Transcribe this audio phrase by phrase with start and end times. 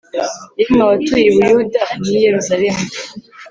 [0.57, 2.83] Yemwe abatuye i Buyuda n i Yerusalemu